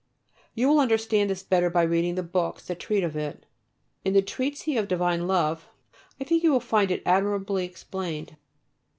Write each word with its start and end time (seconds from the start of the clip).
You 0.55 0.67
will 0.67 0.79
understand 0.79 1.29
this 1.29 1.43
better 1.43 1.69
by 1.69 1.83
reading 1.83 2.15
the 2.15 2.23
books 2.23 2.65
that 2.65 2.79
treat 2.79 3.03
of 3.03 3.15
it. 3.15 3.45
In 4.03 4.13
the 4.15 4.23
"Treatise 4.23 4.75
of 4.79 4.87
Divine 4.87 5.27
Love" 5.27 5.69
I 6.19 6.23
think 6.23 6.41
you 6.41 6.51
will 6.51 6.59
find 6.59 6.89
it 6.89 7.03
admirably 7.05 7.65
explained. 7.65 8.35